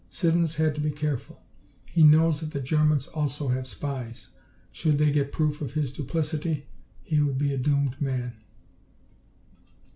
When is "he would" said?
7.03-7.37